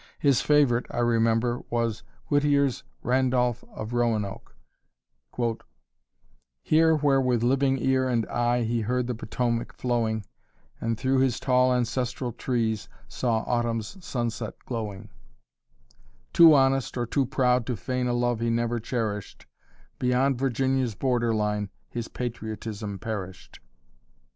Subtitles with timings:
[0.17, 4.55] His favorite, I remember, was Whittier's "Randolph of Roanoke:"
[6.63, 10.25] "Here where with living ear and eye He heard Potomac flowing,
[10.79, 15.09] And through his tall ancestral trees Saw Autumn's sunset glowing;
[16.33, 19.45] "Too honest or too proud to feign A love he never cherished,
[19.99, 23.59] Beyond Virginia's border line His patriotism perished.